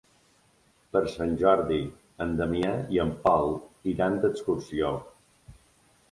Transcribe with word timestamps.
Per 0.95 1.01
Sant 1.15 1.33
Jordi 1.41 1.77
en 2.25 2.31
Damià 2.39 2.71
i 2.95 3.01
en 3.03 3.11
Pol 3.27 3.53
iran 3.91 4.17
d'excursió. 4.23 4.89